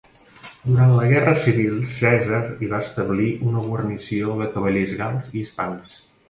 [0.67, 5.95] Durant la guerra civil Cèsar hi va establir una guarnició de cavallers gals i hispans.